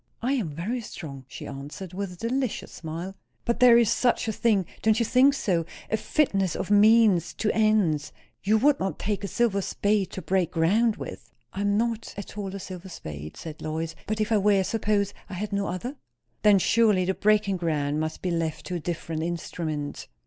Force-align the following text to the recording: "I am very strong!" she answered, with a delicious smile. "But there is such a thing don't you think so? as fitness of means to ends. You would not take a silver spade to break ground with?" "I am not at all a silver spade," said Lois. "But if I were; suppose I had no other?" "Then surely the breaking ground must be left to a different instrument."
"I 0.23 0.33
am 0.33 0.49
very 0.49 0.81
strong!" 0.81 1.25
she 1.27 1.45
answered, 1.45 1.93
with 1.93 2.11
a 2.11 2.15
delicious 2.27 2.71
smile. 2.71 3.13
"But 3.45 3.59
there 3.59 3.77
is 3.77 3.91
such 3.91 4.27
a 4.27 4.31
thing 4.33 4.65
don't 4.81 4.97
you 4.99 5.05
think 5.05 5.35
so? 5.35 5.63
as 5.91 6.01
fitness 6.01 6.55
of 6.55 6.71
means 6.71 7.35
to 7.35 7.53
ends. 7.53 8.11
You 8.41 8.57
would 8.57 8.79
not 8.79 8.97
take 8.97 9.23
a 9.23 9.27
silver 9.27 9.61
spade 9.61 10.09
to 10.13 10.21
break 10.23 10.49
ground 10.53 10.95
with?" 10.95 11.29
"I 11.53 11.61
am 11.61 11.77
not 11.77 12.15
at 12.17 12.35
all 12.35 12.55
a 12.55 12.59
silver 12.59 12.89
spade," 12.89 13.37
said 13.37 13.61
Lois. 13.61 13.93
"But 14.07 14.19
if 14.19 14.31
I 14.31 14.39
were; 14.39 14.63
suppose 14.63 15.13
I 15.29 15.35
had 15.35 15.53
no 15.53 15.67
other?" 15.67 15.97
"Then 16.41 16.57
surely 16.57 17.05
the 17.05 17.13
breaking 17.13 17.57
ground 17.57 17.99
must 17.99 18.23
be 18.23 18.31
left 18.31 18.65
to 18.65 18.73
a 18.73 18.79
different 18.79 19.21
instrument." 19.21 20.07